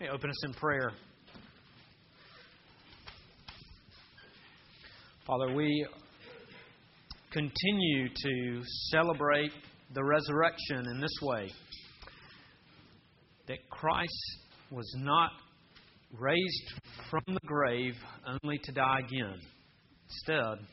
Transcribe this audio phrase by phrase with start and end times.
[0.00, 0.92] May open us in prayer.
[5.26, 5.86] Father, we
[7.32, 9.50] continue to celebrate
[9.94, 11.50] the resurrection in this way
[13.48, 14.38] that Christ
[14.70, 15.32] was not
[16.16, 16.72] raised
[17.10, 17.94] from the grave
[18.24, 19.40] only to die again.
[20.08, 20.64] Instead,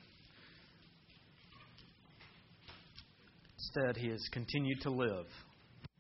[3.57, 5.25] instead he has continued to live,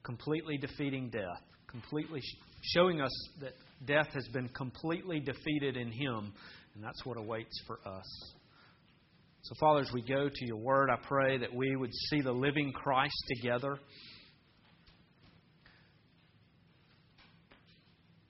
[0.03, 2.21] completely defeating death, completely
[2.73, 3.11] showing us
[3.41, 3.53] that
[3.85, 6.33] death has been completely defeated in him,
[6.73, 8.33] and that's what awaits for us.
[9.43, 12.31] So, Father, as we go to your word, I pray that we would see the
[12.31, 13.77] living Christ together.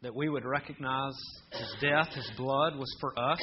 [0.02, 1.14] That we would recognize
[1.52, 3.40] his death, his blood was for us.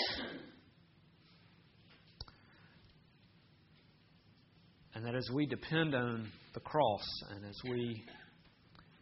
[4.94, 7.04] And that as we depend on the cross
[7.34, 8.04] and as we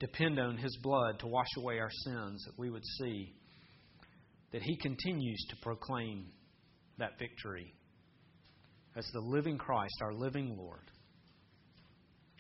[0.01, 3.33] depend on his blood to wash away our sins, that we would see
[4.53, 6.27] that he continues to proclaim
[6.99, 7.73] that victory
[8.97, 10.81] as the living Christ, our living Lord.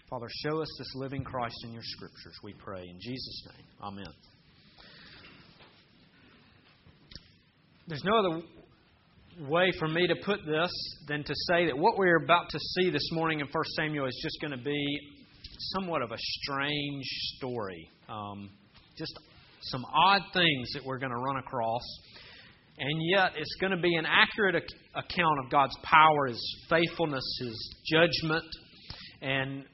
[0.08, 2.82] Father, show us this living Christ in your scriptures, we pray.
[2.82, 4.12] In Jesus' name, amen.
[7.86, 8.42] There's no other
[9.48, 10.72] way for me to put this
[11.06, 14.20] than to say that what we're about to see this morning in 1 Samuel is
[14.22, 14.98] just going to be
[15.74, 17.04] somewhat of a strange
[17.36, 17.88] story.
[18.08, 18.50] Um,
[18.96, 19.12] just
[19.62, 21.82] some odd things that we're going to run across
[22.80, 24.56] and yet it's going to be an accurate
[24.94, 28.44] account of God's power, His faithfulness, His judgment.
[29.20, 29.64] And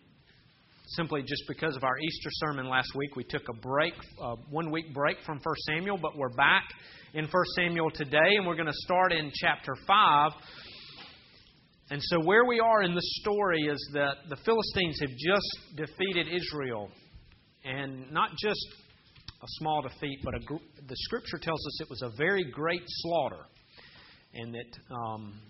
[0.89, 4.73] simply just because of our Easter sermon last week, we took a break, a one
[4.73, 6.64] week break from 1 Samuel, but we're back
[7.14, 10.33] in 1 Samuel today, and we're going to start in chapter 5.
[11.89, 16.27] And so, where we are in the story is that the Philistines have just defeated
[16.29, 16.91] Israel.
[17.65, 18.67] And not just
[19.42, 23.45] a small defeat, but a, the Scripture tells us it was a very great slaughter,
[24.35, 25.41] and that um,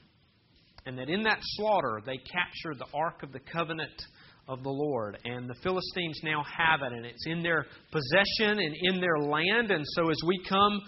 [0.85, 4.03] and that in that slaughter they captured the Ark of the Covenant
[4.49, 8.75] of the Lord, and the Philistines now have it, and it's in their possession and
[8.83, 9.71] in their land.
[9.71, 10.81] And so, as we come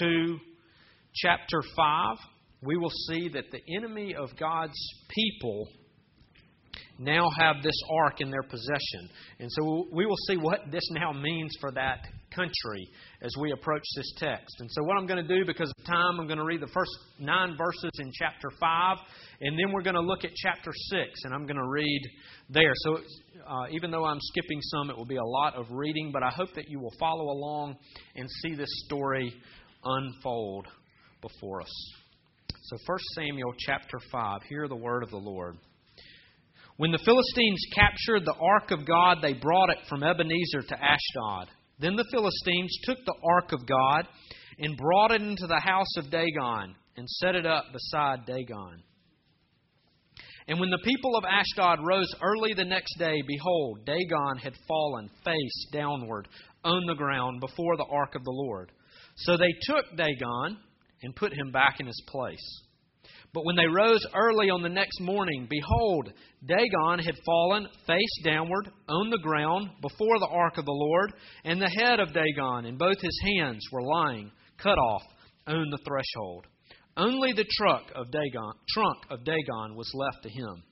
[0.00, 0.38] to
[1.14, 2.16] chapter five,
[2.66, 4.78] we will see that the enemy of God's
[5.08, 5.68] people
[6.98, 9.10] now have this ark in their possession.
[9.38, 12.88] And so we will see what this now means for that country
[13.22, 14.56] as we approach this text.
[14.60, 16.72] And so, what I'm going to do, because of time, I'm going to read the
[16.72, 18.98] first nine verses in chapter 5,
[19.40, 22.02] and then we're going to look at chapter 6, and I'm going to read
[22.50, 22.72] there.
[22.76, 22.98] So,
[23.46, 26.30] uh, even though I'm skipping some, it will be a lot of reading, but I
[26.30, 27.76] hope that you will follow along
[28.14, 29.32] and see this story
[29.84, 30.66] unfold
[31.22, 32.05] before us.
[32.68, 35.56] So, 1 Samuel chapter 5, hear the word of the Lord.
[36.78, 41.48] When the Philistines captured the ark of God, they brought it from Ebenezer to Ashdod.
[41.78, 44.08] Then the Philistines took the ark of God
[44.58, 48.82] and brought it into the house of Dagon and set it up beside Dagon.
[50.48, 55.08] And when the people of Ashdod rose early the next day, behold, Dagon had fallen
[55.24, 56.26] face downward
[56.64, 58.72] on the ground before the ark of the Lord.
[59.18, 60.58] So they took Dagon
[61.02, 62.62] and put him back in his place.
[63.32, 66.10] But when they rose early on the next morning, behold,
[66.46, 71.12] Dagon had fallen face downward on the ground before the ark of the Lord,
[71.44, 75.02] and the head of Dagon and both his hands were lying cut off
[75.46, 76.46] on the threshold.
[76.96, 80.62] Only the trunk of Dagon, trunk of Dagon was left to him.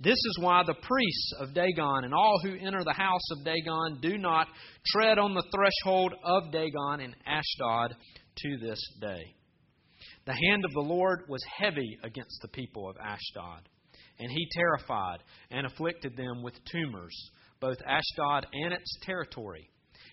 [0.00, 3.98] This is why the priests of Dagon and all who enter the house of Dagon
[4.00, 4.46] do not
[4.86, 7.96] tread on the threshold of Dagon in Ashdod
[8.36, 9.34] to this day.
[10.26, 13.68] The hand of the Lord was heavy against the people of Ashdod,
[14.18, 15.18] and he terrified
[15.50, 17.14] and afflicted them with tumors,
[17.60, 19.68] both Ashdod and its territory.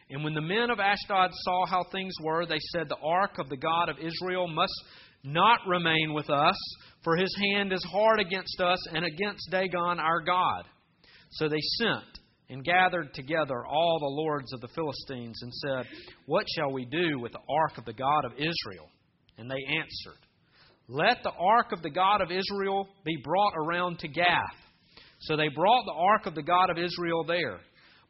[0.09, 3.47] And when the men of Ashdod saw how things were, they said, The ark of
[3.47, 4.73] the God of Israel must
[5.23, 6.55] not remain with us,
[7.03, 10.65] for his hand is hard against us and against Dagon our God.
[11.31, 15.85] So they sent and gathered together all the lords of the Philistines and said,
[16.25, 18.89] What shall we do with the ark of the God of Israel?
[19.41, 20.19] And they answered,
[20.87, 24.37] Let the ark of the God of Israel be brought around to Gath.
[25.21, 27.59] So they brought the ark of the God of Israel there.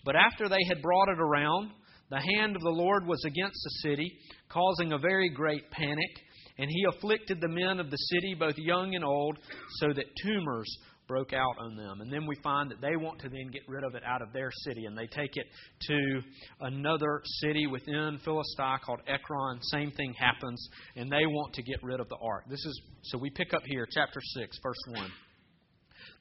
[0.03, 1.71] But after they had brought it around,
[2.09, 4.11] the hand of the Lord was against the city,
[4.49, 6.11] causing a very great panic.
[6.57, 9.39] And he afflicted the men of the city, both young and old,
[9.79, 10.77] so that tumors
[11.11, 11.99] broke out on them.
[11.99, 14.31] And then we find that they want to then get rid of it out of
[14.31, 15.45] their city, and they take it
[15.87, 16.21] to
[16.61, 19.59] another city within Philistia called Ekron.
[19.63, 20.65] Same thing happens,
[20.95, 22.45] and they want to get rid of the ark.
[22.49, 25.11] This is so we pick up here, chapter six, verse one.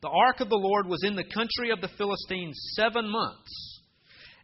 [0.02, 3.81] The ark of the Lord was in the country of the Philistines seven months.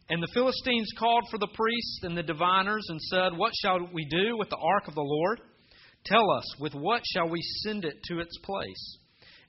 [0.09, 4.05] And the Philistines called for the priests and the diviners and said, What shall we
[4.05, 5.41] do with the ark of the Lord?
[6.05, 8.96] Tell us, with what shall we send it to its place?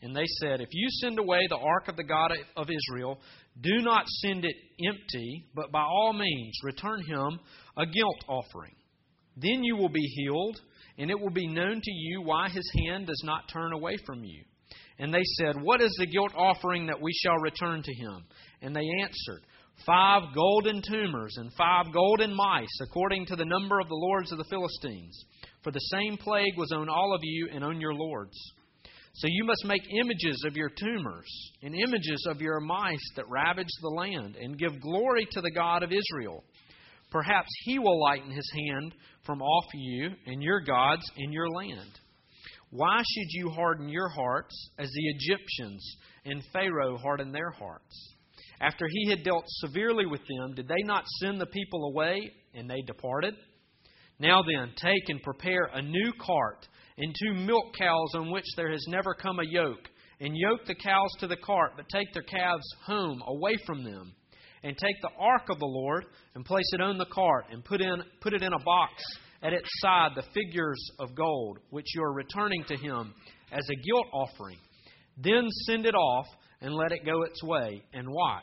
[0.03, 3.19] And they said, If you send away the ark of the God of Israel,
[3.61, 4.55] do not send it
[4.87, 7.41] empty, but by all means return him
[7.77, 8.75] a guilt offering.
[9.37, 10.61] Then you will be healed,
[10.99, 14.25] and it will be known to you why his hand does not turn away from
[14.25, 14.43] you.
[14.99, 18.25] And they said, What is the guilt offering that we shall return to him?
[18.63, 19.43] And they answered,
[19.87, 24.39] Five golden tumors and five golden mice, according to the number of the lords of
[24.39, 25.25] the Philistines.
[25.63, 28.37] For the same plague was on all of you and on your lords.
[29.19, 31.29] So you must make images of your tumors
[31.65, 35.83] and images of your mice that ravage the land, and give glory to the God
[35.83, 36.45] of Israel.
[37.11, 38.95] Perhaps he will lighten his hand
[39.27, 41.99] from off you and your gods in your land.
[42.71, 48.15] Why should you harden your hearts as the Egyptians and Pharaoh hardened their hearts?
[48.61, 52.71] After he had dealt severely with them, did they not send the people away, and
[52.71, 53.35] they departed?
[54.21, 58.71] Now then, take and prepare a new cart and two milk cows on which there
[58.71, 59.89] has never come a yoke,
[60.21, 64.13] and yoke the cows to the cart, but take their calves home away from them.
[64.65, 66.05] And take the ark of the Lord
[66.35, 68.95] and place it on the cart, and put, in, put it in a box
[69.41, 73.15] at its side the figures of gold, which you are returning to him
[73.53, 74.59] as a guilt offering.
[75.17, 76.27] Then send it off
[76.61, 78.43] and let it go its way, and watch.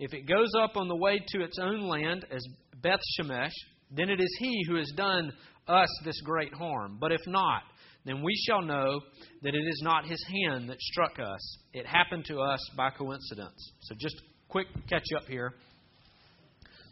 [0.00, 2.44] If it goes up on the way to its own land as
[2.82, 3.52] Beth Shemesh,
[3.92, 5.32] then it is he who has done
[5.68, 6.98] us this great harm.
[7.00, 7.62] But if not,
[8.04, 9.00] then we shall know
[9.42, 11.58] that it is not his hand that struck us.
[11.72, 13.72] It happened to us by coincidence.
[13.80, 15.54] So, just quick catch up here.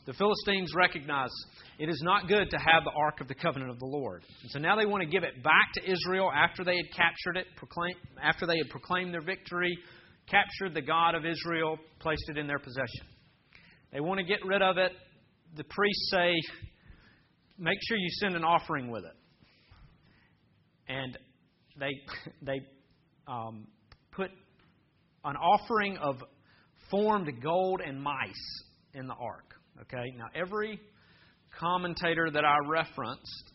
[0.05, 1.31] The Philistines recognize
[1.79, 4.25] it is not good to have the Ark of the Covenant of the Lord.
[4.43, 7.37] And so now they want to give it back to Israel after they had captured
[7.37, 9.79] it, proclaim, after they had proclaimed their victory,
[10.29, 13.07] captured the God of Israel, placed it in their possession.
[13.93, 14.93] They want to get rid of it.
[15.57, 16.33] The priests say,
[17.59, 19.15] make sure you send an offering with it.
[20.89, 21.19] And
[21.79, 21.93] they,
[22.43, 22.61] they
[23.27, 23.67] um,
[24.13, 24.31] put
[25.25, 26.17] an offering of
[26.91, 28.65] formed gold and mice
[28.95, 29.55] in the ark.
[29.83, 30.13] Okay?
[30.17, 30.81] Now, every
[31.59, 33.53] commentator that I referenced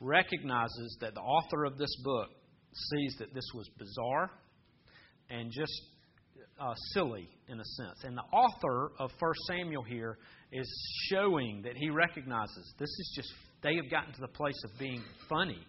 [0.00, 2.28] recognizes that the author of this book
[2.72, 4.30] sees that this was bizarre
[5.30, 5.82] and just
[6.60, 8.04] uh, silly in a sense.
[8.04, 10.18] And the author of 1 Samuel here
[10.52, 10.68] is
[11.10, 13.32] showing that he recognizes this is just,
[13.62, 15.64] they have gotten to the place of being funny.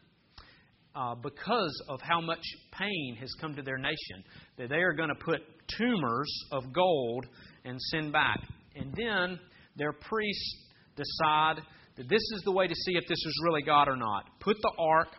[0.96, 2.40] Uh, because of how much
[2.72, 4.24] pain has come to their nation,
[4.58, 5.42] that they are going to put
[5.78, 7.26] tumors of gold
[7.66, 8.40] and send back.
[8.78, 9.38] And then
[9.76, 10.56] their priests
[10.96, 11.62] decide
[11.98, 14.24] that this is the way to see if this is really God or not.
[14.40, 15.10] Put the ark,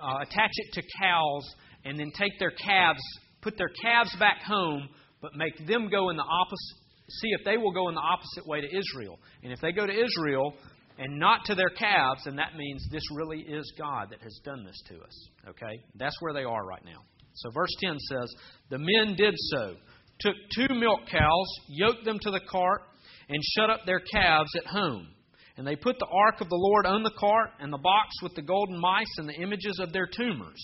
[0.00, 3.02] uh, attach it to cows, and then take their calves,
[3.42, 4.88] put their calves back home,
[5.20, 6.76] but make them go in the opposite.
[7.08, 9.18] See if they will go in the opposite way to Israel.
[9.42, 10.54] And if they go to Israel
[11.00, 14.64] and not to their calves, then that means this really is God that has done
[14.66, 15.28] this to us.
[15.48, 15.82] Okay?
[15.96, 17.00] That's where they are right now.
[17.32, 18.34] So verse 10 says,
[18.68, 19.76] The men did so,
[20.20, 22.82] took two milk cows, yoked them to the cart,
[23.30, 25.08] and shut up their calves at home.
[25.56, 28.34] And they put the ark of the Lord on the cart, and the box with
[28.34, 30.62] the golden mice and the images of their tumors.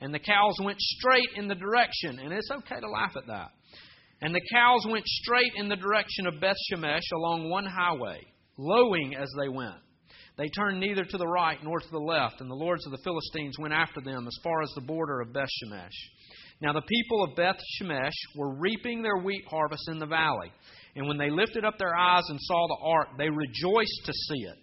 [0.00, 3.48] And the cows went straight in the direction, and it's okay to laugh at that.
[4.20, 8.20] And the cows went straight in the direction of Beth Shemesh along one highway,
[8.56, 9.74] lowing as they went.
[10.36, 13.02] They turned neither to the right nor to the left, and the lords of the
[13.04, 15.88] Philistines went after them as far as the border of Beth Shemesh.
[16.60, 20.50] Now the people of Beth Shemesh were reaping their wheat harvest in the valley.
[20.96, 24.40] And when they lifted up their eyes and saw the ark, they rejoiced to see
[24.40, 24.58] it.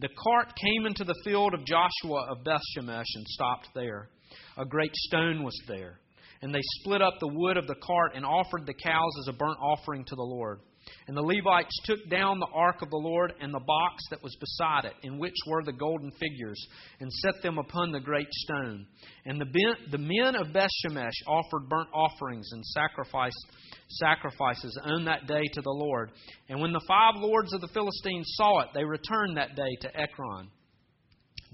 [0.00, 4.08] The cart came into the field of Joshua of Bethshemesh and stopped there.
[4.56, 6.00] A great stone was there.
[6.42, 9.36] And they split up the wood of the cart and offered the cows as a
[9.36, 10.60] burnt offering to the Lord.
[11.06, 14.36] And the Levites took down the ark of the Lord and the box that was
[14.36, 16.60] beside it, in which were the golden figures,
[17.00, 18.86] and set them upon the great stone.
[19.24, 23.44] And the, ben, the men of Bethshemesh offered burnt offerings and sacrificed
[23.88, 26.12] sacrifices on that day to the Lord.
[26.48, 30.00] And when the five lords of the Philistines saw it, they returned that day to
[30.00, 30.48] Ekron.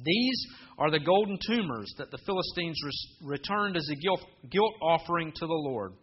[0.04, 0.46] These
[0.78, 2.78] are the golden tumors that the Philistines
[3.22, 5.94] returned as a guilt, guilt offering to the Lord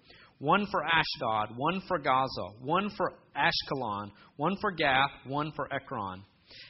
[0.43, 6.21] one for Ashdod, one for Gaza, one for Ashkelon, one for Gath, one for Ekron.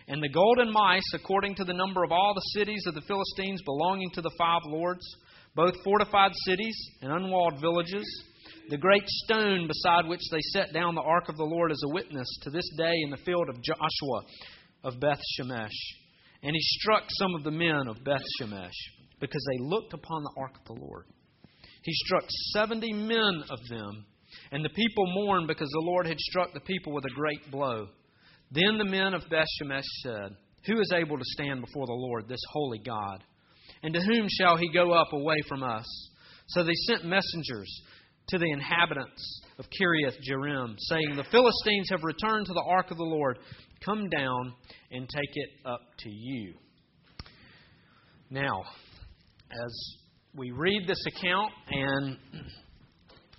[0.07, 3.63] And the golden mice, according to the number of all the cities of the Philistines
[3.65, 5.03] belonging to the five lords,
[5.55, 8.05] both fortified cities and unwalled villages,
[8.69, 11.93] the great stone beside which they set down the ark of the Lord as a
[11.93, 14.21] witness to this day in the field of Joshua
[14.83, 15.69] of Beth Shemesh.
[16.43, 18.69] And he struck some of the men of Beth Shemesh
[19.19, 21.05] because they looked upon the ark of the Lord.
[21.83, 22.23] He struck
[22.53, 24.05] seventy men of them,
[24.51, 27.87] And the people mourned because the Lord had struck the people with a great blow.
[28.51, 30.35] Then the men of Bethshemesh said,
[30.65, 33.23] Who is able to stand before the Lord, this holy God?
[33.81, 35.85] And to whom shall he go up away from us?
[36.47, 37.81] So they sent messengers
[38.29, 42.97] to the inhabitants of Kiriath Jearim, saying, The Philistines have returned to the ark of
[42.97, 43.39] the Lord.
[43.83, 44.53] Come down
[44.91, 46.53] and take it up to you.
[48.29, 48.63] Now,
[49.51, 49.97] as
[50.35, 52.17] we read this account and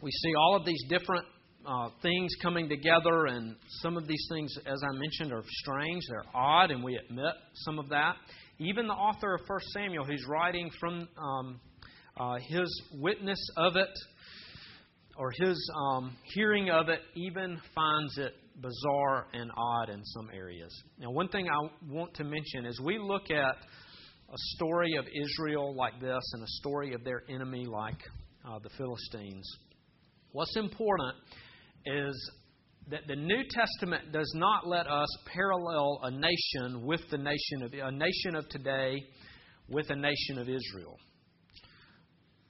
[0.00, 1.24] we see all of these different
[1.66, 6.24] uh, things coming together, and some of these things, as I mentioned, are strange, they're
[6.34, 8.16] odd, and we admit some of that.
[8.58, 11.60] Even the author of 1 Samuel, who's writing from um,
[12.18, 13.88] uh, his witness of it,
[15.16, 20.72] or his um, hearing of it, even finds it bizarre and odd in some areas.
[20.98, 23.56] Now, one thing I want to mention is we look at
[24.34, 28.00] a story of Israel like this and a story of their enemy like
[28.44, 29.48] uh, the Philistines.
[30.32, 31.14] What's important
[31.86, 32.32] is
[32.90, 37.72] that the New Testament does not let us parallel a nation with the nation of
[37.74, 39.04] a nation of today
[39.68, 40.98] with a nation of Israel.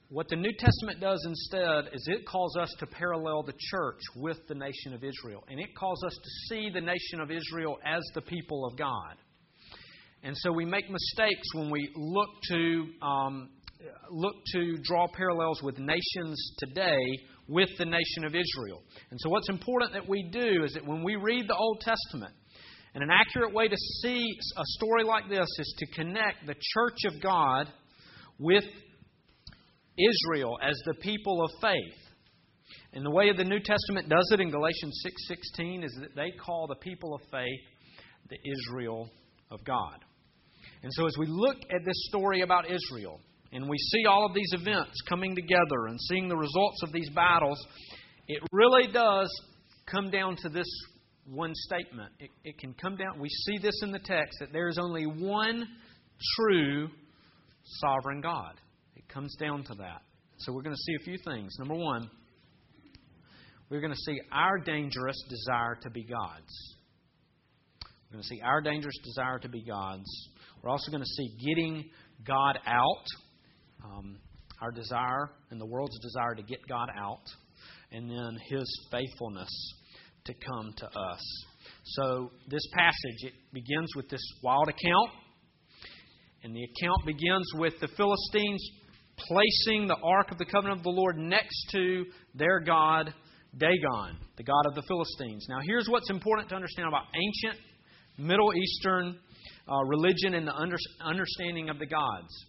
[0.09, 4.37] What the New Testament does instead is it calls us to parallel the church with
[4.47, 5.43] the nation of Israel.
[5.49, 9.17] And it calls us to see the nation of Israel as the people of God.
[10.25, 13.49] And so we make mistakes when we look to, um,
[14.09, 16.97] look to draw parallels with nations today
[17.47, 18.81] with the nation of Israel.
[19.11, 22.33] And so what's important that we do is that when we read the Old Testament,
[22.95, 24.25] and an accurate way to see
[24.57, 27.67] a story like this is to connect the church of God
[28.39, 28.63] with
[29.97, 31.99] Israel as the people of faith.
[32.93, 36.65] And the way the New Testament does it in Galatians 6:16 is that they call
[36.67, 37.61] the people of faith
[38.29, 39.11] the Israel
[39.51, 40.03] of God.
[40.85, 43.19] And so as we look at this story about Israel
[43.51, 47.09] and we see all of these events coming together and seeing the results of these
[47.09, 47.57] battles,
[48.27, 49.27] it really does
[49.87, 50.67] come down to this
[51.27, 52.11] one statement.
[52.19, 55.07] It, it can come down, we see this in the text, that there is only
[55.07, 55.67] one
[56.35, 56.89] true
[57.63, 58.53] sovereign God
[58.95, 60.03] It comes down to that.
[60.37, 61.55] So we're going to see a few things.
[61.57, 62.07] Number one,
[63.71, 66.75] we're going to see our dangerous desire to be God's.
[67.81, 70.29] We're going to see our dangerous desire to be God's.
[70.65, 71.91] We're also going to see getting
[72.25, 73.05] God out,
[73.83, 74.17] um,
[74.59, 77.21] our desire and the world's desire to get God out,
[77.91, 79.49] and then His faithfulness
[80.25, 81.45] to come to us.
[81.83, 85.11] So this passage it begins with this wild account,
[86.43, 88.67] and the account begins with the Philistines
[89.19, 93.13] placing the Ark of the Covenant of the Lord next to their God,
[93.55, 95.45] Dagon, the God of the Philistines.
[95.47, 97.61] Now, here's what's important to understand about ancient
[98.17, 99.19] Middle Eastern
[99.67, 102.45] uh, religion and the under, understanding of the gods.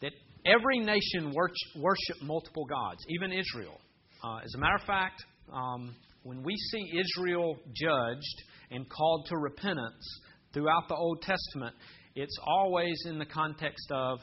[0.00, 0.12] That
[0.46, 3.80] every nation worship multiple gods, even Israel.
[4.24, 9.36] Uh, as a matter of fact, um, when we see Israel judged and called to
[9.36, 10.20] repentance
[10.52, 11.74] throughout the Old Testament,
[12.14, 14.18] it's always in the context of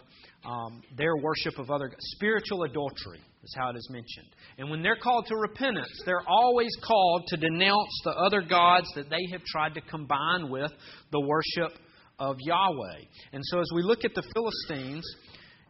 [0.46, 4.28] um, their worship of other spiritual adultery is how it is mentioned.
[4.58, 9.10] And when they're called to repentance, they're always called to denounce the other gods that
[9.10, 10.72] they have tried to combine with
[11.12, 11.78] the worship
[12.20, 13.00] of Yahweh.
[13.32, 15.06] And so as we look at the Philistines,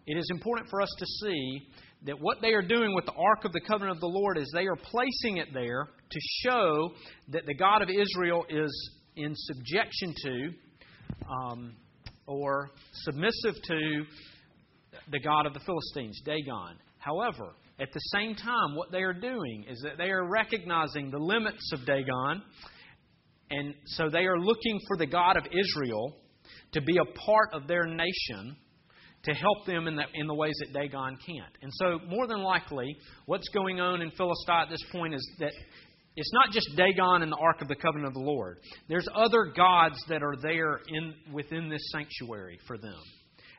[0.07, 1.67] it is important for us to see
[2.05, 4.49] that what they are doing with the Ark of the Covenant of the Lord is
[4.53, 6.91] they are placing it there to show
[7.29, 10.49] that the God of Israel is in subjection to
[11.29, 11.75] um,
[12.25, 14.03] or submissive to
[15.11, 16.77] the God of the Philistines, Dagon.
[16.99, 21.17] However, at the same time, what they are doing is that they are recognizing the
[21.17, 22.41] limits of Dagon,
[23.49, 26.15] and so they are looking for the God of Israel
[26.73, 28.55] to be a part of their nation
[29.23, 31.57] to help them in the, in the ways that Dagon can't.
[31.61, 32.95] And so, more than likely,
[33.25, 35.51] what's going on in Philistia at this point is that
[36.15, 38.57] it's not just Dagon and the Ark of the Covenant of the Lord.
[38.87, 42.97] There's other gods that are there in, within this sanctuary for them.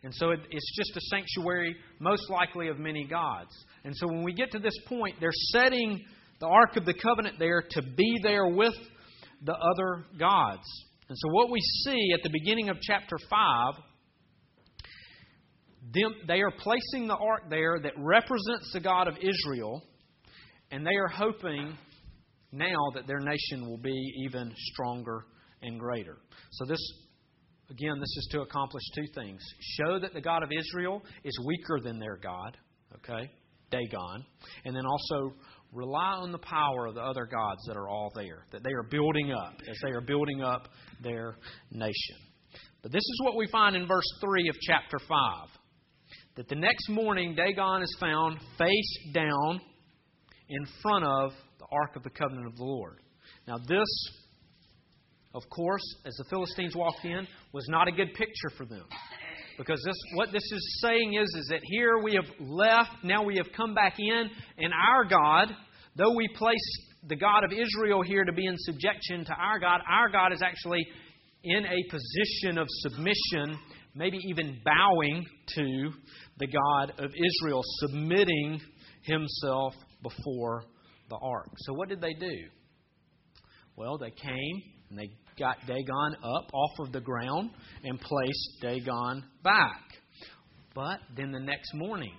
[0.03, 3.51] And so it, it's just a sanctuary, most likely of many gods.
[3.85, 6.05] And so when we get to this point, they're setting
[6.41, 8.75] the Ark of the Covenant there to be there with
[9.43, 10.65] the other gods.
[11.09, 13.75] And so what we see at the beginning of chapter 5,
[15.93, 19.83] them, they are placing the ark there that represents the God of Israel,
[20.71, 21.77] and they are hoping
[22.53, 25.25] now that their nation will be even stronger
[25.63, 26.19] and greater.
[26.53, 26.79] So this
[27.71, 31.79] Again, this is to accomplish two things show that the God of Israel is weaker
[31.81, 32.57] than their God,
[32.97, 33.31] okay,
[33.71, 34.25] Dagon,
[34.65, 35.35] and then also
[35.73, 38.83] rely on the power of the other gods that are all there, that they are
[38.83, 40.69] building up as they are building up
[41.03, 41.37] their
[41.71, 42.17] nation.
[42.83, 45.49] But this is what we find in verse 3 of chapter 5
[46.37, 49.61] that the next morning Dagon is found face down
[50.49, 52.99] in front of the Ark of the Covenant of the Lord.
[53.47, 53.89] Now, this,
[55.35, 58.87] of course, as the Philistines walked in, was not a good picture for them.
[59.59, 63.37] Because this, what this is saying is, is that here we have left, now we
[63.37, 65.55] have come back in, and our God,
[65.97, 66.59] though we place
[67.09, 70.43] the God of Israel here to be in subjection to our God, our God is
[70.43, 70.87] actually
[71.43, 73.59] in a position of submission,
[73.95, 75.91] maybe even bowing to
[76.39, 78.61] the God of Israel, submitting
[79.03, 80.65] himself before
[81.09, 81.51] the ark.
[81.59, 82.37] So, what did they do?
[83.77, 87.51] Well, they came and they got Dagon up off of the ground
[87.83, 89.83] and placed Dagon back.
[90.75, 92.13] But then the next morning,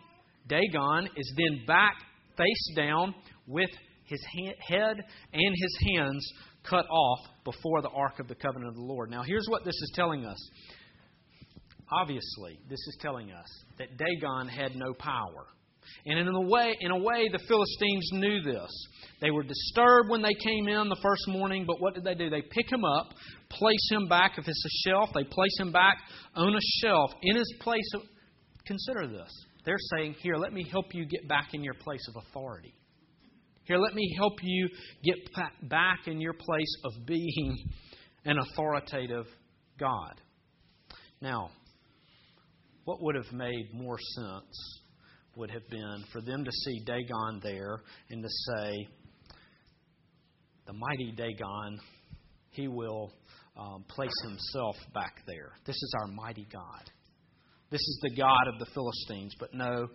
[0.47, 1.95] Dagon is then back
[2.37, 3.15] face down
[3.47, 3.69] with
[4.05, 4.19] his
[4.67, 4.97] head
[5.33, 9.09] and his hands cut off before the Ark of the Covenant of the Lord.
[9.09, 10.37] Now, here's what this is telling us.
[11.91, 13.47] Obviously, this is telling us
[13.77, 15.47] that Dagon had no power.
[16.05, 18.69] And in a way, in a way, the Philistines knew this.
[19.21, 22.29] They were disturbed when they came in the first morning, but what did they do?
[22.29, 23.10] They pick him up,
[23.50, 24.33] place him back.
[24.38, 25.98] If it's a shelf, they place him back
[26.36, 27.88] on a shelf in his place.
[27.93, 28.01] Of,
[28.65, 29.29] consider this.
[29.65, 32.74] They're saying, Here, let me help you get back in your place of authority.
[33.65, 34.69] Here, let me help you
[35.03, 35.17] get
[35.69, 37.57] back in your place of being
[38.25, 39.25] an authoritative
[39.79, 40.19] God.
[41.21, 41.51] Now,
[42.86, 44.80] what would have made more sense
[45.35, 48.88] would have been for them to see Dagon there and to say,
[50.67, 51.79] the mighty Dagon,
[52.51, 53.11] he will
[53.57, 55.51] um, place himself back there.
[55.65, 56.89] This is our mighty God.
[57.69, 59.33] This is the God of the Philistines.
[59.39, 59.88] But no,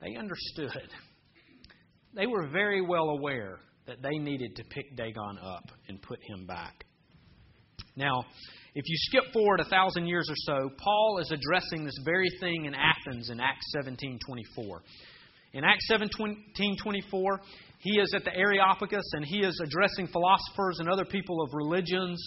[0.00, 0.90] they understood.
[2.14, 6.46] They were very well aware that they needed to pick Dagon up and put him
[6.46, 6.84] back.
[7.98, 8.24] Now,
[8.76, 12.66] if you skip forward a thousand years or so, Paul is addressing this very thing
[12.66, 14.82] in Athens in Acts 17:24.
[15.54, 17.40] In Acts 17:24,
[17.80, 22.22] he is at the Areopagus and he is addressing philosophers and other people of religions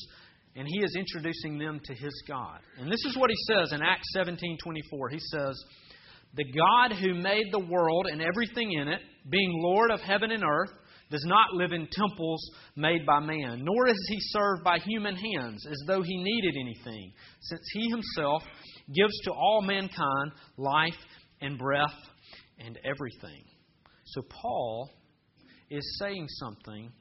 [0.57, 2.59] and he is introducing them to his God.
[2.77, 5.09] And this is what he says in Acts 17:24.
[5.09, 5.63] He says,
[6.33, 10.43] "The God who made the world and everything in it, being Lord of heaven and
[10.43, 10.73] earth,
[11.11, 12.41] does not live in temples
[12.75, 17.13] made by man, nor is he served by human hands as though he needed anything,
[17.41, 18.41] since he himself
[18.93, 20.97] gives to all mankind life
[21.41, 21.93] and breath
[22.59, 23.43] and everything.
[24.05, 24.89] So, Paul
[25.69, 26.91] is saying something,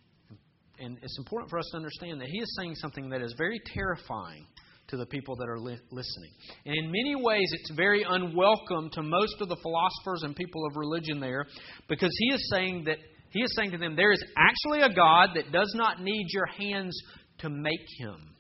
[0.79, 3.61] and it's important for us to understand that he is saying something that is very
[3.75, 4.47] terrifying
[4.89, 6.33] to the people that are li- listening.
[6.67, 10.77] And in many ways, it's very unwelcome to most of the philosophers and people of
[10.77, 11.47] religion there
[11.89, 12.99] because he is saying that
[13.31, 16.47] he is saying to them, There is actually a God that does not need your
[16.47, 17.01] hands
[17.39, 18.35] to make him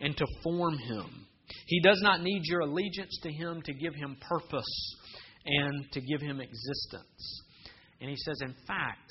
[0.00, 1.26] and to form him.
[1.66, 4.96] He does not need your allegiance to him to give him purpose
[5.44, 7.42] and to give him existence.
[8.00, 9.10] And he says, In fact,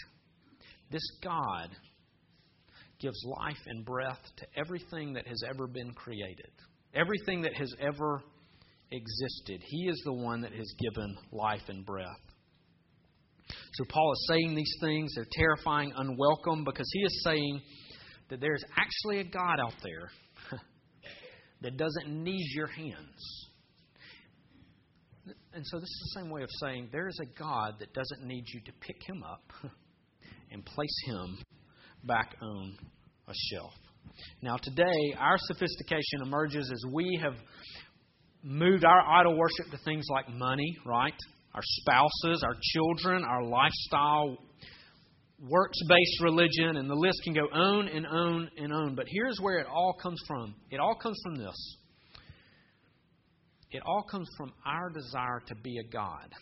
[0.90, 1.70] this God
[3.00, 6.52] gives life and breath to everything that has ever been created,
[6.94, 8.22] everything that has ever
[8.92, 9.62] existed.
[9.66, 12.29] He is the one that has given life and breath.
[13.80, 15.14] So Paul is saying these things.
[15.16, 17.62] They're terrifying, unwelcome, because he is saying
[18.30, 20.12] that there's actually a God out there
[21.62, 23.48] that doesn't need your hands.
[25.54, 28.28] And so this is the same way of saying there is a God that doesn't
[28.28, 29.50] need you to pick him up
[30.52, 31.38] and place him
[32.04, 32.78] back on
[33.30, 33.74] a shelf.
[34.42, 37.36] Now, today, our sophistication emerges as we have
[38.44, 41.14] moved our idol worship to things like money, right?
[41.54, 44.38] Our spouses, our children, our lifestyle,
[45.48, 48.96] works based religion, and the list can go on and on and on.
[48.96, 51.78] But here's where it all comes from it all comes from this.
[53.72, 56.34] It all comes from our desire to be a God.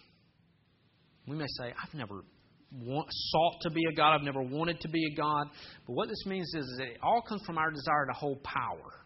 [1.27, 2.23] We may say, I've never
[2.71, 5.47] want, sought to be a God, I've never wanted to be a God.
[5.85, 9.05] But what this means is, is it all comes from our desire to hold power.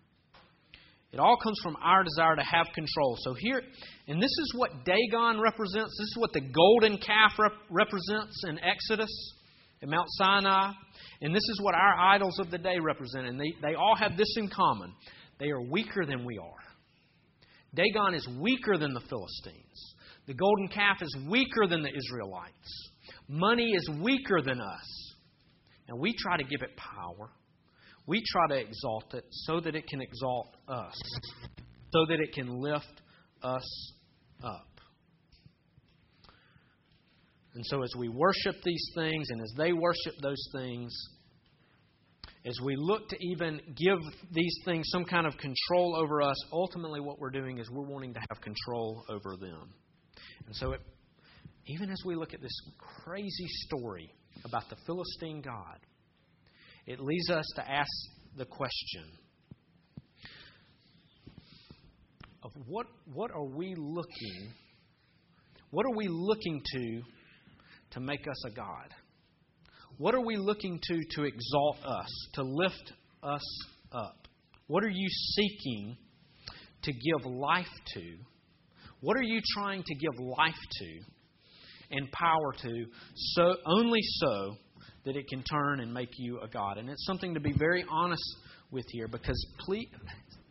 [1.13, 3.17] It all comes from our desire to have control.
[3.19, 3.61] So here,
[4.07, 5.91] and this is what Dagon represents.
[5.99, 9.11] This is what the golden calf rep- represents in Exodus
[9.83, 10.71] at Mount Sinai.
[11.21, 13.27] And this is what our idols of the day represent.
[13.27, 14.93] And they, they all have this in common
[15.39, 16.61] they are weaker than we are.
[17.73, 19.95] Dagon is weaker than the Philistines.
[20.27, 22.91] The golden calf is weaker than the Israelites.
[23.27, 25.13] Money is weaker than us.
[25.87, 27.31] And we try to give it power
[28.07, 30.95] we try to exalt it so that it can exalt us,
[31.91, 33.01] so that it can lift
[33.43, 33.93] us
[34.43, 34.67] up.
[37.53, 40.93] And so, as we worship these things and as they worship those things,
[42.45, 43.99] as we look to even give
[44.31, 48.13] these things some kind of control over us, ultimately what we're doing is we're wanting
[48.13, 49.73] to have control over them.
[50.47, 50.81] And so, it,
[51.67, 52.57] even as we look at this
[53.03, 54.13] crazy story
[54.45, 55.77] about the Philistine God,
[56.87, 57.89] it leads us to ask
[58.37, 59.05] the question
[62.43, 64.53] of what, what are we looking
[65.71, 67.01] what are we looking to
[67.91, 68.93] to make us a God?
[69.97, 74.27] What are we looking to to exalt us, to lift us up?
[74.67, 75.95] What are you seeking
[76.83, 78.01] to give life to?
[78.99, 80.99] What are you trying to give life to
[81.91, 84.55] and power to so only so
[85.05, 86.77] that it can turn and make you a God?
[86.77, 88.37] And it's something to be very honest
[88.71, 89.87] with here because please,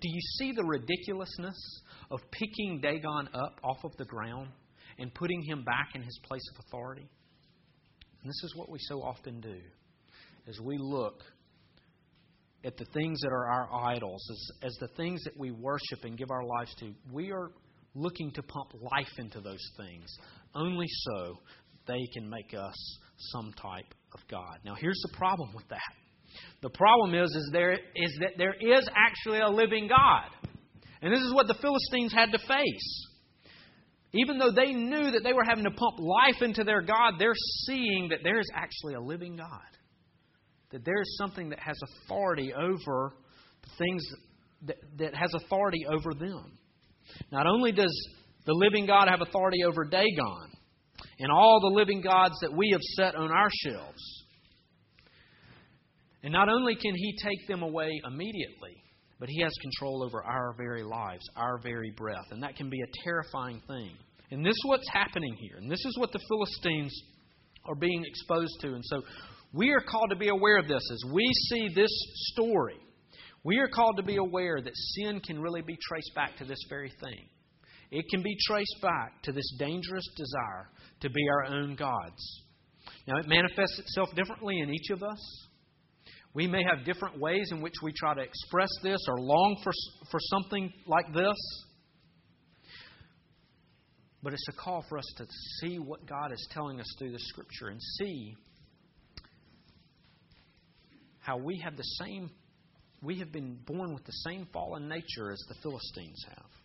[0.01, 4.49] do you see the ridiculousness of picking Dagon up off of the ground
[4.99, 7.09] and putting him back in his place of authority?
[8.23, 9.57] And this is what we so often do
[10.49, 11.23] as we look
[12.65, 16.19] at the things that are our idols, as, as the things that we worship and
[16.19, 16.93] give our lives to.
[17.11, 17.51] We are
[17.95, 20.07] looking to pump life into those things,
[20.55, 21.39] only so
[21.87, 22.99] they can make us
[23.33, 24.59] some type of God.
[24.65, 25.79] Now, here's the problem with that.
[26.63, 30.51] The problem is, is, there, is that there is actually a living God.
[31.03, 33.07] And this is what the Philistines had to face.
[34.13, 37.33] Even though they knew that they were having to pump life into their God, they're
[37.67, 39.61] seeing that there is actually a living God.
[40.73, 43.15] That there is something that has authority over
[43.63, 44.05] the things
[44.67, 46.59] that, that has authority over them.
[47.33, 47.95] Not only does
[48.47, 50.51] the living God have authority over Dagon
[51.21, 54.25] and all the living gods that we have set on our shelves,
[56.23, 58.83] and not only can He take them away immediately,
[59.19, 62.27] but He has control over our very lives, our very breath.
[62.31, 63.91] And that can be a terrifying thing.
[64.31, 65.57] And this is what's happening here.
[65.59, 66.95] And this is what the Philistines
[67.67, 68.69] are being exposed to.
[68.69, 69.03] And so
[69.53, 70.83] we are called to be aware of this.
[70.93, 71.91] As we see this
[72.33, 72.79] story,
[73.45, 76.59] we are called to be aware that sin can really be traced back to this
[76.69, 77.29] very thing.
[77.91, 80.69] It can be traced back to this dangerous desire
[81.01, 82.43] to be our own gods.
[83.07, 85.49] Now, it manifests itself differently in each of us.
[86.33, 89.73] We may have different ways in which we try to express this or long for,
[90.11, 91.37] for something like this.
[94.23, 95.27] But it's a call for us to
[95.61, 98.37] see what God is telling us through the Scripture and see
[101.19, 102.31] how we have the same,
[103.03, 106.60] we have been born with the same fallen nature as the Philistines have.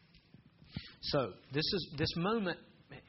[1.12, 2.58] So this is this moment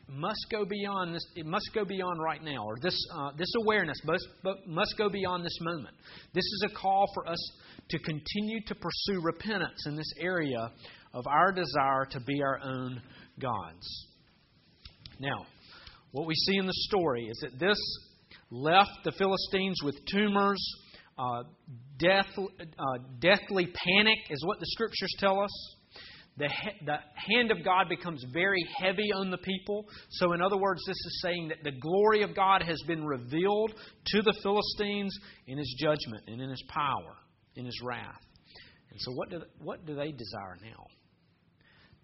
[0.09, 1.27] must go beyond this.
[1.35, 4.27] It must go beyond right now, or this uh, this awareness must
[4.67, 5.95] must go beyond this moment.
[6.33, 7.39] This is a call for us
[7.91, 10.71] to continue to pursue repentance in this area
[11.15, 13.01] of our desire to be our own
[13.41, 14.07] gods.
[15.19, 15.47] Now,
[16.13, 17.79] what we see in the story is that this
[18.51, 20.63] left the Philistines with tumors.
[21.19, 21.45] Uh,
[21.99, 25.77] death, uh, deathly panic is what the scriptures tell us
[26.39, 26.49] the,
[26.85, 29.87] the hand of God becomes very heavy on the people.
[30.11, 33.73] So, in other words, this is saying that the glory of God has been revealed
[34.07, 37.17] to the Philistines in his judgment and in his power,
[37.55, 38.21] in his wrath.
[38.91, 40.87] And so, what do, what do they desire now?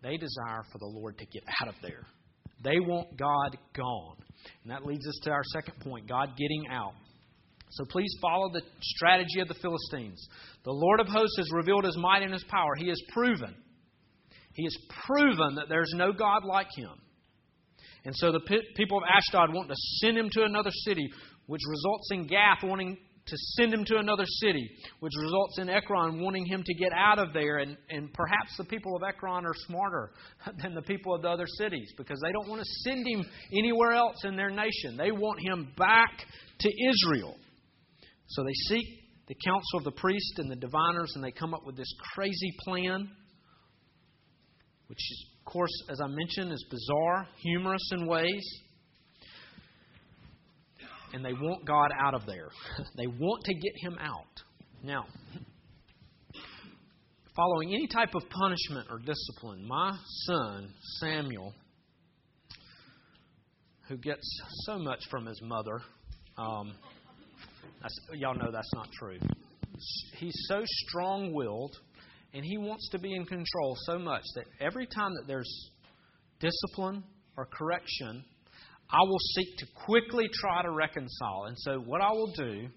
[0.03, 2.07] They desire for the Lord to get out of there.
[2.65, 4.17] They want God gone.
[4.63, 6.95] And that leads us to our second point God getting out.
[7.71, 10.27] So please follow the strategy of the Philistines.
[10.65, 12.75] The Lord of hosts has revealed his might and his power.
[12.77, 13.55] He has proven
[14.55, 16.91] he has proven that there's no God like him.
[18.05, 18.41] And so the
[18.77, 21.09] people of Ashdod want to send him to another city,
[21.47, 26.21] which results in Gath wanting to send him to another city, which results in Ekron
[26.21, 27.59] wanting him to get out of there.
[27.59, 30.11] And, and perhaps the people of Ekron are smarter
[30.63, 33.25] than the people of the other cities because they don't want to send him
[33.57, 34.97] anywhere else in their nation.
[34.97, 36.11] They want him back
[36.61, 37.37] to Israel.
[38.27, 38.87] So they seek
[39.29, 42.53] the counsel of the priest and the diviners, and they come up with this crazy
[42.65, 43.09] plan
[44.93, 48.61] which, is, of course, as I mentioned, is bizarre, humorous in ways.
[51.15, 52.51] And they want God out of there.
[52.99, 54.43] they want to get him out.
[54.85, 55.07] Now,
[57.35, 60.69] following any type of punishment or discipline, my son,
[61.01, 61.55] Samuel,
[63.89, 65.81] who gets so much from his mother,
[66.37, 66.75] um,
[68.13, 69.17] y'all know that's not true.
[70.19, 71.79] He's so strong willed
[72.35, 75.71] and he wants to be in control so much that every time that there's
[76.41, 77.05] discipline
[77.37, 78.25] or correction,
[78.91, 81.45] I will seek to quickly try to reconcile.
[81.47, 82.69] And so, what I will do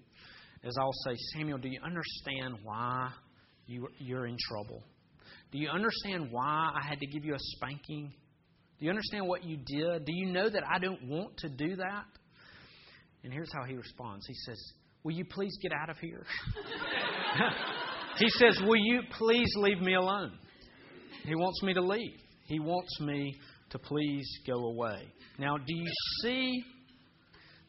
[0.62, 3.10] is I'll say, Samuel, do you understand why
[3.66, 4.82] you, you're in trouble?
[5.52, 8.12] Do you understand why I had to give you a spanking?
[8.78, 10.04] Do you understand what you did?
[10.04, 12.04] Do you know that I don't want to do that?
[13.24, 16.24] And here's how he responds He says, Will you please get out of here?
[18.18, 20.32] He says, Will you please leave me alone?
[21.24, 22.18] He wants me to leave.
[22.46, 23.34] He wants me
[23.70, 25.02] to please go away.
[25.38, 25.90] Now, do you
[26.22, 26.62] see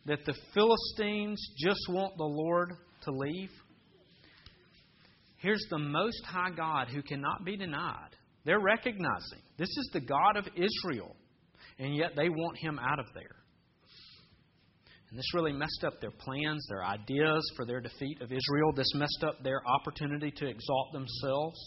[0.06, 2.72] that the Philistines just want the Lord
[3.04, 3.50] to leave?
[5.38, 8.10] Here's the Most High God who cannot be denied.
[8.46, 11.16] They're recognizing this is the God of Israel,
[11.80, 13.37] and yet they want him out of there.
[15.10, 18.74] And this really messed up their plans, their ideas for their defeat of Israel.
[18.76, 21.58] This messed up their opportunity to exalt themselves.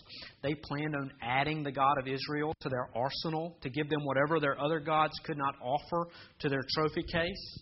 [0.43, 4.41] They planned on adding the God of Israel to their arsenal to give them whatever
[4.41, 6.09] their other gods could not offer
[6.41, 7.59] to their trophy case.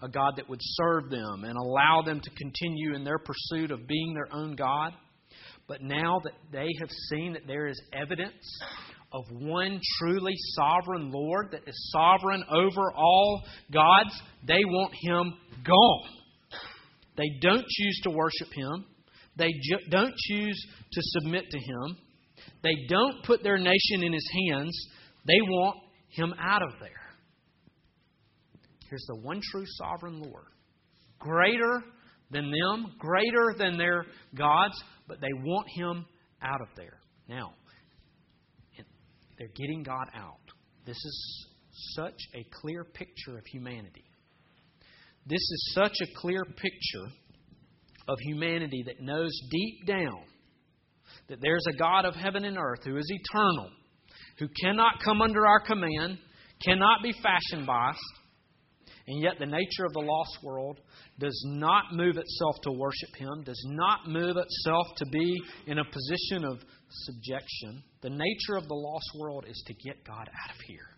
[0.00, 3.86] A God that would serve them and allow them to continue in their pursuit of
[3.86, 4.94] being their own God.
[5.66, 8.60] But now that they have seen that there is evidence
[9.12, 13.42] of one truly sovereign Lord that is sovereign over all
[13.72, 16.08] gods, they want him gone.
[17.16, 18.84] They don't choose to worship him.
[19.36, 21.96] They ju- don't choose to submit to him.
[22.62, 24.76] They don't put their nation in his hands.
[25.26, 25.78] They want
[26.10, 26.90] him out of there.
[28.88, 30.46] Here's the one true sovereign Lord.
[31.18, 31.82] Greater
[32.30, 36.06] than them, greater than their gods, but they want him
[36.42, 36.98] out of there.
[37.28, 37.52] Now,
[39.38, 40.40] they're getting God out.
[40.84, 41.46] This is
[41.96, 44.04] such a clear picture of humanity.
[45.26, 47.12] This is such a clear picture
[48.08, 50.24] of humanity that knows deep down
[51.28, 53.70] that there's a God of heaven and earth who is eternal,
[54.38, 56.18] who cannot come under our command,
[56.64, 57.98] cannot be fashioned by us,
[59.06, 60.80] and yet the nature of the lost world
[61.18, 65.84] does not move itself to worship Him, does not move itself to be in a
[65.84, 66.58] position of
[66.90, 67.82] subjection.
[68.00, 70.88] The nature of the lost world is to get God out of here.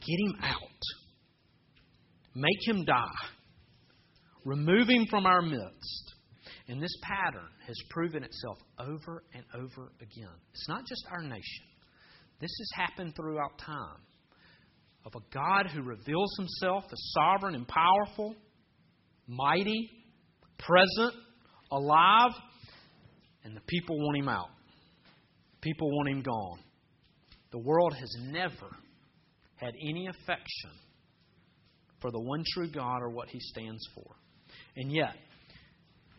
[0.00, 0.82] Get Him out.
[2.34, 3.28] Make Him die.
[4.44, 6.14] Remove Him from our midst.
[6.68, 10.34] And this pattern has proven itself over and over again.
[10.52, 11.64] It's not just our nation,
[12.40, 14.00] this has happened throughout time.
[15.04, 18.34] Of a God who reveals Himself as sovereign and powerful,
[19.28, 19.88] mighty,
[20.58, 21.14] present,
[21.70, 22.32] alive,
[23.44, 24.48] and the people want him out.
[25.66, 26.60] People want him gone.
[27.50, 28.70] The world has never
[29.56, 30.70] had any affection
[32.00, 34.14] for the one true God or what he stands for.
[34.76, 35.16] And yet,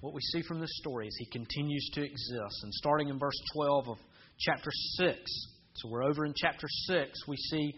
[0.02, 2.60] what we see from this story is he continues to exist.
[2.64, 3.98] And starting in verse 12 of
[4.38, 5.18] chapter 6,
[5.76, 7.74] so we're over in chapter 6, we see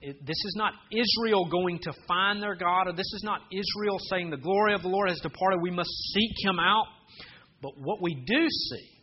[0.00, 3.98] it, this is not Israel going to find their God, or this is not Israel
[4.10, 6.86] saying, The glory of the Lord has departed, we must seek him out.
[7.62, 8.99] But what we do see,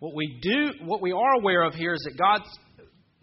[0.00, 2.48] what we do, what we are aware of here is that God's,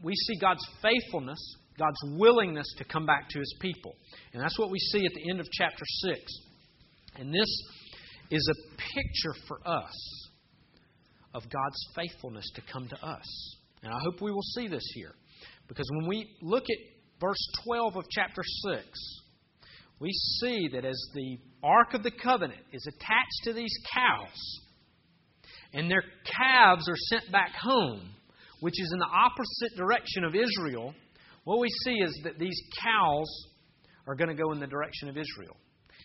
[0.04, 1.40] we see God's faithfulness,
[1.78, 3.96] God's willingness to come back to his people.
[4.34, 6.20] And that's what we see at the end of chapter 6.
[7.18, 7.50] And this
[8.30, 10.30] is a picture for us
[11.34, 13.56] of God's faithfulness to come to us.
[13.82, 15.14] And I hope we will see this here.
[15.68, 16.78] Because when we look at
[17.20, 18.86] verse 12 of chapter 6,
[20.00, 24.62] we see that as the Ark of the Covenant is attached to these cows,
[25.74, 28.10] and their calves are sent back home,
[28.60, 30.94] which is in the opposite direction of Israel,
[31.44, 33.48] what we see is that these cows
[34.08, 35.56] are going to go in the direction of Israel.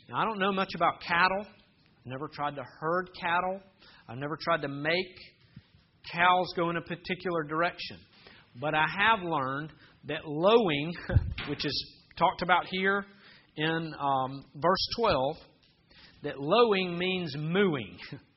[0.09, 1.41] Now, I don't know much about cattle.
[1.41, 3.61] I've never tried to herd cattle.
[4.09, 5.17] I've never tried to make
[6.13, 7.99] cows go in a particular direction.
[8.61, 9.73] But I have learned
[10.07, 10.93] that lowing,
[11.49, 13.05] which is talked about here
[13.57, 15.37] in um, verse 12,
[16.25, 17.97] that lowing means mooing.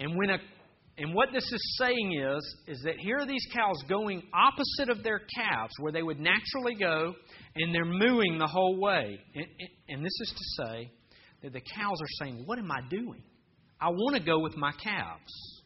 [0.00, 0.38] and when a
[0.98, 5.02] and what this is saying is, is that here are these cows going opposite of
[5.02, 7.14] their calves, where they would naturally go,
[7.56, 9.18] and they're mooing the whole way.
[9.34, 9.46] And,
[9.88, 10.90] and this is to say
[11.42, 13.22] that the cows are saying, What am I doing?
[13.80, 15.62] I want to go with my calves.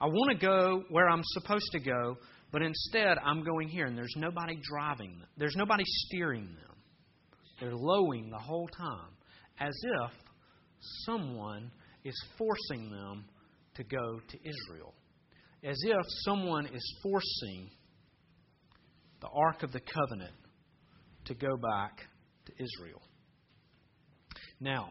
[0.00, 2.16] I want to go where I'm supposed to go,
[2.52, 5.28] but instead, I'm going here, and there's nobody driving them.
[5.36, 6.76] There's nobody steering them.
[7.60, 9.10] They're lowing the whole time,
[9.60, 10.10] as if
[11.04, 11.70] someone
[12.06, 13.24] is forcing them
[13.74, 14.94] to go to Israel.
[15.64, 17.70] As if someone is forcing
[19.20, 20.34] the Ark of the Covenant
[21.24, 21.98] to go back
[22.46, 23.02] to Israel.
[24.60, 24.90] Now,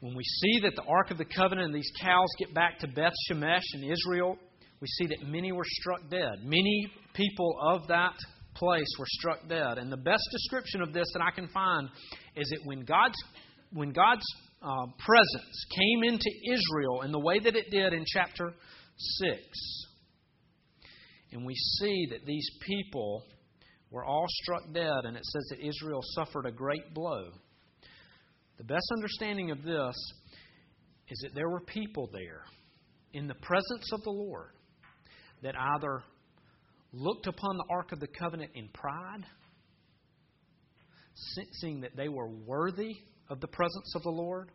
[0.00, 2.88] when we see that the Ark of the Covenant and these cows get back to
[2.88, 4.36] Beth Shemesh in Israel,
[4.80, 6.42] we see that many were struck dead.
[6.42, 8.14] Many people of that
[8.54, 9.78] place were struck dead.
[9.78, 11.88] And the best description of this that I can find
[12.36, 13.14] is that when God's
[13.72, 14.24] when God's
[14.62, 18.52] uh, presence came into Israel in the way that it did in chapter
[18.96, 19.42] six,
[21.32, 23.24] and we see that these people
[23.90, 27.30] were all struck dead, and it says that Israel suffered a great blow.
[28.58, 29.94] The best understanding of this
[31.08, 32.44] is that there were people there
[33.12, 34.52] in the presence of the Lord
[35.42, 36.02] that either
[36.92, 39.24] looked upon the Ark of the Covenant in pride
[41.60, 42.92] seeing that they were worthy
[43.28, 44.50] of the presence of the Lord,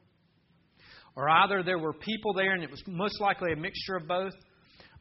[1.16, 4.34] or either there were people there, and it was most likely a mixture of both,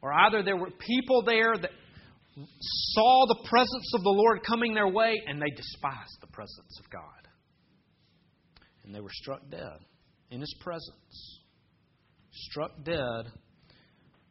[0.01, 1.71] or either there were people there that
[2.59, 6.89] saw the presence of the Lord coming their way and they despised the presence of
[6.89, 7.01] God.
[8.83, 9.79] And they were struck dead
[10.29, 11.39] in His presence.
[12.31, 13.31] Struck dead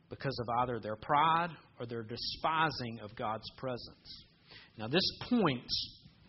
[0.08, 4.24] because of either their pride or their despising of God's presence.
[4.78, 5.66] Now, this point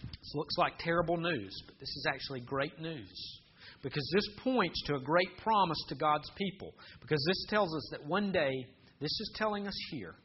[0.01, 3.39] this looks like terrible news, but this is actually great news.
[3.83, 6.73] Because this points to a great promise to God's people.
[7.01, 8.51] Because this tells us that one day,
[8.99, 10.15] this is telling us here,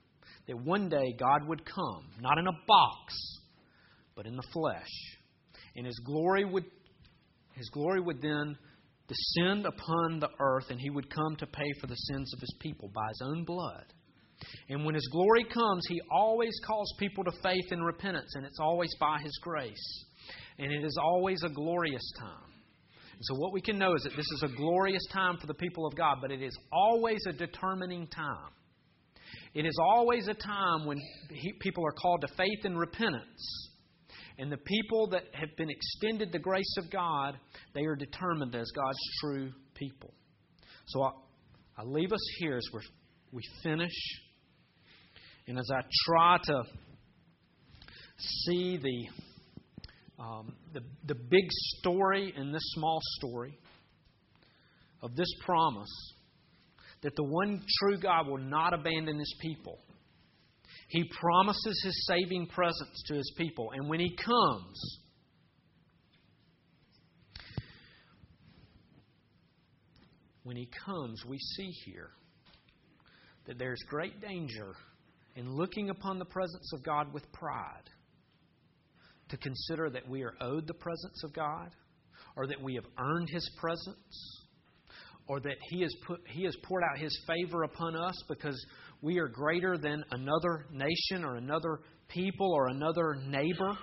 [0.48, 3.14] that one day God would come, not in a box,
[4.16, 4.90] but in the flesh.
[5.76, 6.64] And his glory would
[7.54, 8.56] his glory would then
[9.08, 12.54] descend upon the earth and he would come to pay for the sins of his
[12.61, 13.85] people by his own blood.
[14.68, 18.61] And when his glory comes, he always calls people to faith and repentance, and it's
[18.61, 20.05] always by his grace.
[20.59, 22.50] And it is always a glorious time.
[23.12, 25.55] And so, what we can know is that this is a glorious time for the
[25.55, 28.50] people of God, but it is always a determining time.
[29.55, 30.98] It is always a time when
[31.31, 33.70] he, people are called to faith and repentance.
[34.38, 37.38] And the people that have been extended the grace of God,
[37.74, 40.14] they are determined as God's true people.
[40.87, 41.11] So I,
[41.78, 42.81] I leave us here as we
[43.33, 43.92] we finish.
[45.46, 46.62] And as I try to
[48.18, 51.44] see the, um, the, the big
[51.78, 53.59] story in this small story
[55.02, 55.90] of this promise,
[57.02, 59.78] that the one true God will not abandon his people.
[60.88, 63.70] He promises his saving presence to his people.
[63.74, 64.98] And when he comes,
[70.44, 72.11] when he comes, we see here
[73.46, 74.76] that there's great danger
[75.37, 77.88] in looking upon the presence of God with pride
[79.29, 81.71] to consider that we are owed the presence of God
[82.37, 84.42] or that we have earned his presence
[85.27, 88.66] or that he has put he has poured out his favor upon us because
[89.01, 93.77] we are greater than another nation or another people or another neighbor.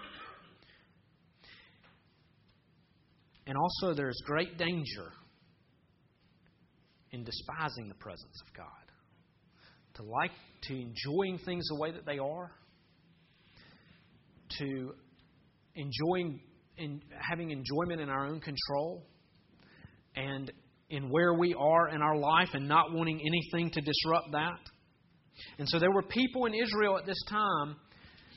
[3.48, 5.12] And also there's great danger
[7.12, 8.79] in despising the presence of God.
[10.00, 10.32] To like
[10.64, 12.52] to enjoying things the way that they are,
[14.60, 14.94] to
[15.76, 16.40] enjoying
[16.78, 19.06] in having enjoyment in our own control
[20.16, 20.54] and
[20.90, 24.60] in where we are in our life and not wanting anything to disrupt that.
[25.58, 27.76] And so there were people in Israel at this time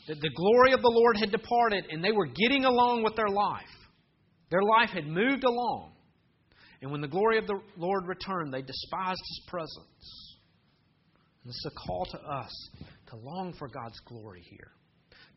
[0.09, 3.29] that the glory of the Lord had departed and they were getting along with their
[3.29, 3.63] life.
[4.51, 5.93] Their life had moved along.
[6.83, 10.32] And when the glory of the Lord returned, they despised his presence.
[11.45, 12.71] This is a call to us
[13.09, 14.71] to long for God's glory here,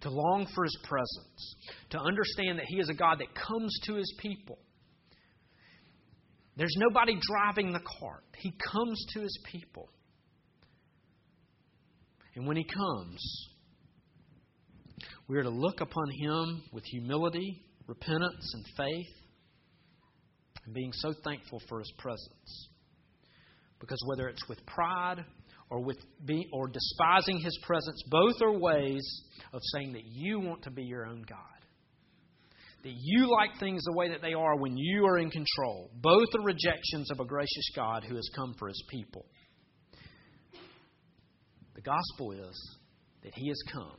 [0.02, 1.56] to long for his presence,
[1.92, 4.60] to understand that he is a God that comes to his people
[6.58, 8.24] there's nobody driving the cart.
[8.38, 9.90] He comes to his people.
[12.36, 13.48] And when he comes,
[15.28, 19.14] we are to look upon him with humility, repentance, and faith,
[20.66, 22.70] and being so thankful for his presence.
[23.80, 25.26] Because whether it's with pride
[25.70, 29.24] or with being, or despising his presence, both are ways
[29.54, 31.40] of saying that you want to be your own God
[32.86, 35.90] that you like things the way that they are when you are in control.
[36.02, 39.26] Both are rejections of a gracious God who has come for his people.
[41.74, 42.78] The gospel is
[43.24, 43.98] that he has come,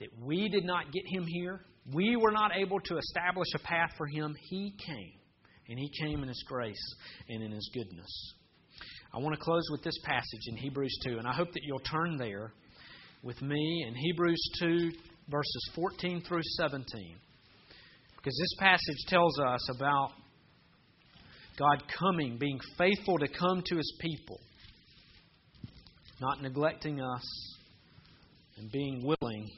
[0.00, 1.60] that we did not get him here.
[1.94, 4.34] We were not able to establish a path for him.
[4.50, 5.20] He came,
[5.68, 6.94] and he came in his grace
[7.28, 8.34] and in his goodness.
[9.14, 11.80] I want to close with this passage in Hebrews 2, and I hope that you'll
[11.80, 12.54] turn there
[13.22, 14.90] with me in Hebrews 2,
[15.28, 17.16] verses 14 through 17.
[18.16, 20.12] Because this passage tells us about
[21.58, 24.40] God coming, being faithful to come to his people,
[26.18, 27.56] not neglecting us,
[28.56, 29.50] and being willing